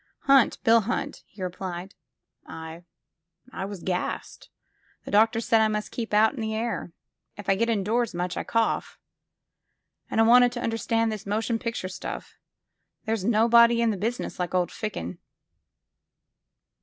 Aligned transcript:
Hunt— 0.21 0.57
Bill 0.63 0.81
Hunt," 0.81 1.21
he 1.27 1.43
replied. 1.43 1.93
''I— 2.47 2.85
I 3.53 3.65
was 3.65 3.83
gassed. 3.83 4.49
The 5.05 5.11
doctors 5.11 5.47
said 5.47 5.61
I 5.61 5.67
must 5.67 5.91
keep 5.91 6.11
out 6.11 6.33
in 6.33 6.41
the 6.41 6.55
air. 6.55 6.91
If 7.37 7.47
I 7.47 7.53
get 7.53 7.69
indoors 7.69 8.15
much, 8.15 8.35
I 8.35 8.43
cough. 8.43 8.97
And 10.09 10.19
I 10.19 10.23
wanted 10.23 10.53
to 10.53 10.63
under 10.63 10.77
stand 10.79 11.11
this 11.11 11.27
motion 11.27 11.59
picture 11.59 11.87
stuff— 11.87 12.33
^there's 13.07 13.23
nobody 13.23 13.79
in 13.79 13.91
the 13.91 13.95
business 13.95 14.39
like 14.39 14.55
old 14.55 14.71
Ficken." 14.71 15.19